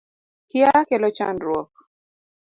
[0.49, 1.71] Kia kelo chandruok